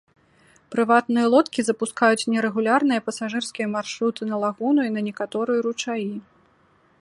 [0.75, 6.09] Прыватныя лодкі запускаюць нерэгулярныя пасажырскія маршруты на лагуну і на некаторыя ручаі.